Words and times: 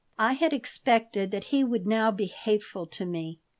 I 0.17 0.33
had 0.33 0.51
expected 0.51 1.29
that 1.29 1.43
he 1.53 1.63
would 1.63 1.85
now 1.85 2.09
be 2.09 2.25
hateful 2.25 2.87
to 2.87 3.05
me. 3.05 3.39